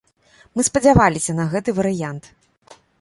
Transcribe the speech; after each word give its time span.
Мы 0.55 0.63
спадзяваліся 0.69 1.31
на 1.41 1.45
гэты 1.51 1.77
варыянт. 1.81 2.23